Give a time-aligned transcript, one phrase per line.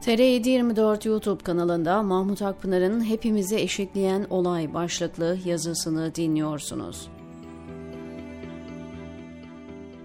[0.00, 7.08] TR724 YouTube kanalında Mahmut Akpınar'ın Hepimizi Eşitleyen Olay başlıklı yazısını dinliyorsunuz.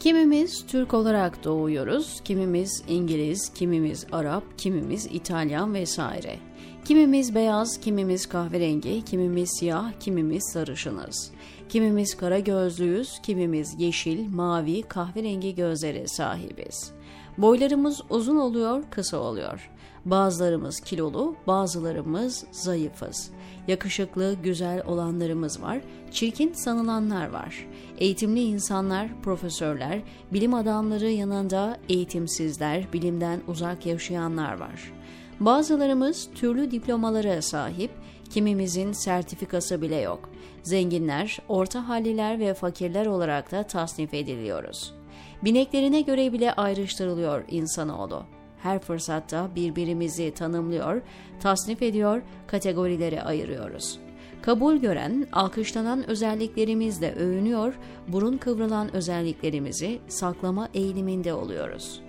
[0.00, 6.36] Kimimiz Türk olarak doğuyoruz, kimimiz İngiliz, kimimiz Arap, kimimiz İtalyan vesaire.
[6.84, 11.30] Kimimiz beyaz, kimimiz kahverengi, kimimiz siyah, kimimiz sarışınız.
[11.68, 16.92] Kimimiz kara gözlüyüz, kimimiz yeşil, mavi, kahverengi gözlere sahibiz.
[17.38, 19.70] Boylarımız uzun oluyor, kısa oluyor.
[20.04, 23.30] Bazılarımız kilolu, bazılarımız zayıfız.
[23.68, 27.66] Yakışıklı, güzel olanlarımız var, çirkin sanılanlar var.
[27.98, 34.92] Eğitimli insanlar, profesörler, bilim adamları yanında eğitimsizler, bilimden uzak yaşayanlar var.
[35.40, 37.90] Bazılarımız türlü diplomalara sahip,
[38.30, 40.30] kimimizin sertifikası bile yok.
[40.62, 44.94] Zenginler, orta halliler ve fakirler olarak da tasnif ediliyoruz.
[45.44, 51.02] Bineklerine göre bile ayrıştırılıyor insanoğlu her fırsatta birbirimizi tanımlıyor,
[51.40, 53.98] tasnif ediyor, kategorilere ayırıyoruz.
[54.42, 57.74] Kabul gören, alkışlanan özelliklerimizle övünüyor,
[58.08, 62.00] burun kıvrılan özelliklerimizi saklama eğiliminde oluyoruz.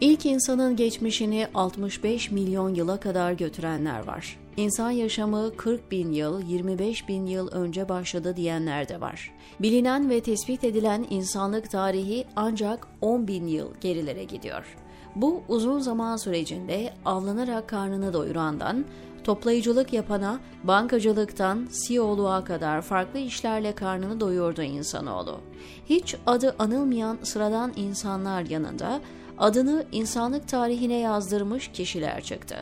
[0.00, 4.38] İlk insanın geçmişini 65 milyon yıla kadar götürenler var.
[4.60, 9.32] İnsan yaşamı 40 bin yıl, 25 bin yıl önce başladı diyenler de var.
[9.60, 14.76] Bilinen ve tespit edilen insanlık tarihi ancak 10 bin yıl gerilere gidiyor.
[15.16, 18.84] Bu uzun zaman sürecinde avlanarak karnını doyurandan,
[19.24, 25.40] toplayıcılık yapana, bankacılıktan CEO'luğa kadar farklı işlerle karnını doyurdu insanoğlu.
[25.86, 29.00] Hiç adı anılmayan sıradan insanlar yanında
[29.40, 32.56] adını insanlık tarihine yazdırmış kişiler çıktı.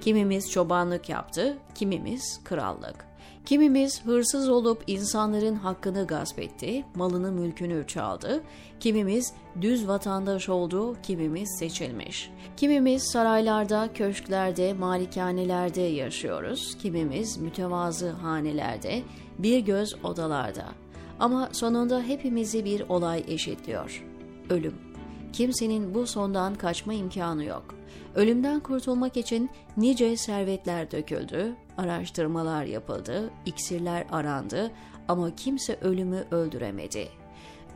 [0.00, 3.12] Kimimiz çobanlık yaptı, kimimiz krallık.
[3.46, 8.42] Kimimiz hırsız olup insanların hakkını gasp etti, malını mülkünü çaldı.
[8.80, 12.30] Kimimiz düz vatandaş oldu, kimimiz seçilmiş.
[12.56, 16.78] Kimimiz saraylarda, köşklerde, malikanelerde yaşıyoruz.
[16.82, 19.02] Kimimiz mütevazı hanelerde,
[19.38, 20.64] bir göz odalarda.
[21.20, 24.04] Ama sonunda hepimizi bir olay eşitliyor.
[24.50, 24.91] Ölüm.
[25.32, 27.74] Kimsenin bu sondan kaçma imkanı yok.
[28.14, 34.70] Ölümden kurtulmak için nice servetler döküldü, araştırmalar yapıldı, iksirler arandı
[35.08, 37.08] ama kimse ölümü öldüremedi.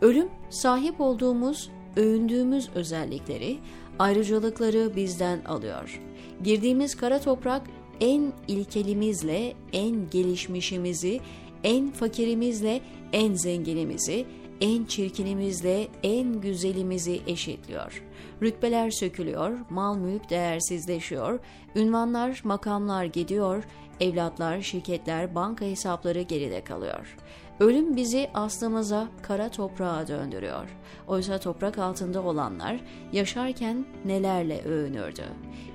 [0.00, 3.59] Ölüm sahip olduğumuz, övündüğümüz özellikleri,
[3.99, 6.00] ayrıcalıkları bizden alıyor.
[6.44, 7.62] Girdiğimiz kara toprak
[8.00, 11.21] en ilkelimizle en gelişmişimizi,
[11.65, 12.81] en fakirimizle
[13.12, 14.27] en zenginimizi,
[14.61, 18.03] en çirkinimizle en güzelimizi eşitliyor.
[18.43, 21.39] Rütbeler sökülüyor, mal mülk değersizleşiyor,
[21.77, 23.65] ünvanlar, makamlar gidiyor,
[24.00, 27.17] evlatlar, şirketler, banka hesapları geride kalıyor.
[27.61, 30.69] Ölüm bizi aslımıza, kara toprağa döndürüyor.
[31.06, 32.81] Oysa toprak altında olanlar
[33.12, 35.25] yaşarken nelerle övünürdü.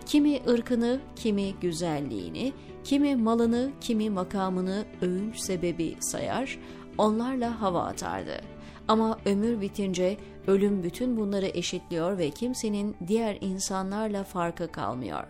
[0.05, 2.53] Kimi ırkını, kimi güzelliğini,
[2.83, 6.59] kimi malını, kimi makamını övünç sebebi sayar,
[6.97, 8.41] onlarla hava atardı.
[8.87, 15.23] Ama ömür bitince ölüm bütün bunları eşitliyor ve kimsenin diğer insanlarla farkı kalmıyor.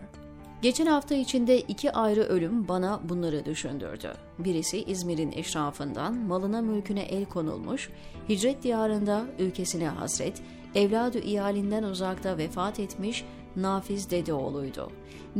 [0.62, 4.12] Geçen hafta içinde iki ayrı ölüm bana bunları düşündürdü.
[4.38, 7.90] Birisi İzmir'in eşrafından malına mülküne el konulmuş,
[8.28, 10.42] hicret diyarında ülkesine hasret,
[10.74, 13.24] evladı iyalinden uzakta vefat etmiş
[13.56, 14.90] Nafiz Dedeoğlu'ydu.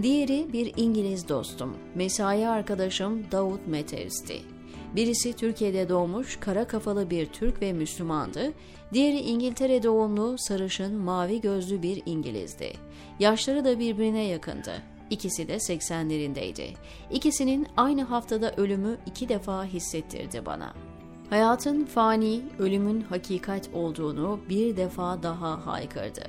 [0.02, 4.51] Diğeri bir İngiliz dostum, mesai arkadaşım Davut Metevs'ti.
[4.96, 8.52] Birisi Türkiye'de doğmuş kara kafalı bir Türk ve Müslümandı,
[8.92, 12.72] diğeri İngiltere doğumlu sarışın mavi gözlü bir İngilizdi.
[13.18, 14.82] Yaşları da birbirine yakındı.
[15.10, 16.66] İkisi de 80'lerindeydi.
[17.10, 20.74] İkisinin aynı haftada ölümü iki defa hissettirdi bana.
[21.30, 26.24] Hayatın fani, ölümün hakikat olduğunu bir defa daha haykırdı.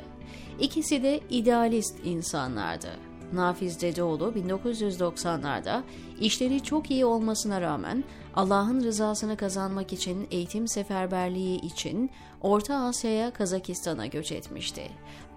[0.59, 2.89] İkisi de idealist insanlardı.
[3.33, 5.81] Nafiz Dedeoğlu 1990'larda
[6.19, 8.03] işleri çok iyi olmasına rağmen
[8.35, 12.09] Allah'ın rızasını kazanmak için eğitim seferberliği için
[12.41, 14.83] Orta Asya'ya Kazakistan'a göç etmişti.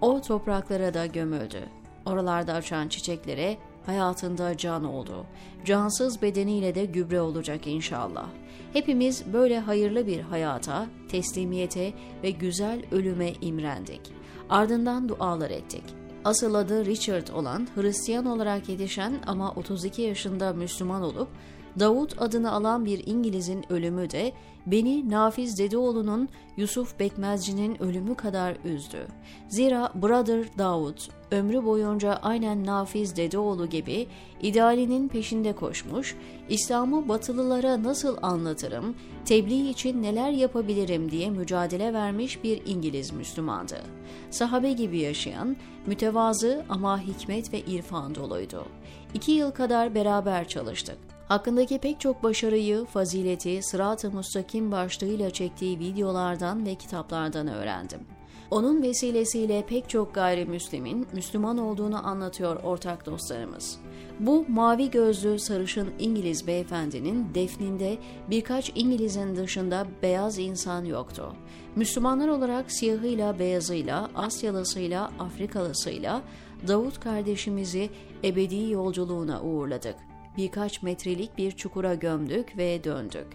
[0.01, 1.63] O topraklara da gömüldü.
[2.05, 5.25] Oralarda açan çiçeklere hayatında can oldu.
[5.65, 8.27] Cansız bedeniyle de gübre olacak inşallah.
[8.73, 14.01] Hepimiz böyle hayırlı bir hayata, teslimiyete ve güzel ölüme imrendik.
[14.49, 15.83] Ardından dualar ettik.
[16.25, 21.27] Asıl adı Richard olan Hristiyan olarak yetişen ama 32 yaşında Müslüman olup
[21.79, 24.33] Davut adını alan bir İngiliz'in ölümü de
[24.65, 29.07] beni Nafiz Dedeoğlu'nun Yusuf Bekmezci'nin ölümü kadar üzdü.
[29.49, 34.07] Zira Brother Davut ömrü boyunca aynen Nafiz Dedeoğlu gibi
[34.41, 36.15] idealinin peşinde koşmuş,
[36.49, 38.95] İslam'ı batılılara nasıl anlatırım,
[39.25, 43.81] tebliğ için neler yapabilirim diye mücadele vermiş bir İngiliz Müslümandı.
[44.29, 48.65] Sahabe gibi yaşayan, mütevazı ama hikmet ve irfan doluydu.
[49.13, 51.16] İki yıl kadar beraber çalıştık.
[51.27, 57.99] Hakkındaki pek çok başarıyı, fazileti, sırat-ı mustakim başlığıyla çektiği videolardan ve kitaplardan öğrendim.
[58.51, 63.79] Onun vesilesiyle pek çok gayrimüslimin Müslüman olduğunu anlatıyor ortak dostlarımız.
[64.19, 67.97] Bu mavi gözlü sarışın İngiliz beyefendinin defninde
[68.29, 71.33] birkaç İngiliz'in dışında beyaz insan yoktu.
[71.75, 76.21] Müslümanlar olarak siyahıyla, beyazıyla, Asyalısıyla, Afrikalısıyla
[76.67, 77.89] Davut kardeşimizi
[78.23, 79.95] ebedi yolculuğuna uğurladık
[80.37, 83.27] birkaç metrelik bir çukura gömdük ve döndük.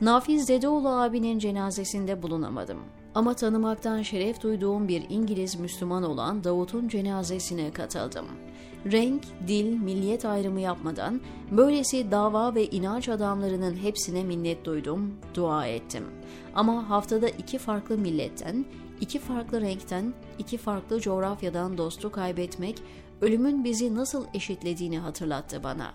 [0.00, 2.78] Nafiz Dedeoğlu abinin cenazesinde bulunamadım.
[3.14, 8.26] Ama tanımaktan şeref duyduğum bir İngiliz Müslüman olan Davut'un cenazesine katıldım.
[8.92, 11.20] Renk, dil, milliyet ayrımı yapmadan
[11.50, 16.04] böylesi dava ve inanç adamlarının hepsine minnet duydum, dua ettim.
[16.54, 18.64] Ama haftada iki farklı milletten,
[19.00, 22.82] iki farklı renkten, iki farklı coğrafyadan dostu kaybetmek
[23.20, 25.92] ölümün bizi nasıl eşitlediğini hatırlattı bana.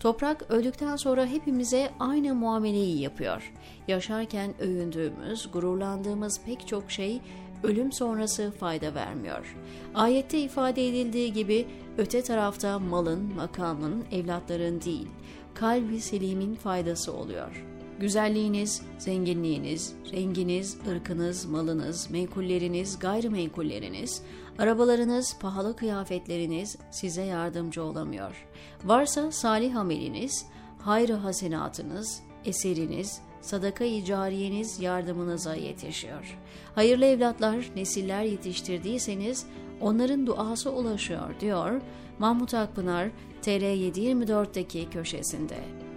[0.00, 3.52] Toprak öldükten sonra hepimize aynı muameleyi yapıyor.
[3.88, 7.20] Yaşarken övündüğümüz, gururlandığımız pek çok şey
[7.62, 9.56] ölüm sonrası fayda vermiyor.
[9.94, 11.66] Ayette ifade edildiği gibi
[11.98, 15.08] öte tarafta malın, makamın, evlatların değil,
[15.54, 17.77] kalbi selimin faydası oluyor.
[18.00, 24.22] Güzelliğiniz, zenginliğiniz, renginiz, ırkınız, malınız, menkulleriniz, gayrimenkulleriniz,
[24.58, 28.46] arabalarınız, pahalı kıyafetleriniz size yardımcı olamıyor.
[28.84, 30.46] Varsa salih ameliniz,
[30.78, 36.38] hayrı hasenatınız, eseriniz, sadaka-i cariyeniz yardımınıza yetişiyor.
[36.74, 39.46] Hayırlı evlatlar, nesiller yetiştirdiyseniz
[39.80, 41.80] onların duası ulaşıyor diyor
[42.18, 43.08] Mahmut Akpınar
[43.42, 45.87] TR724'deki köşesinde.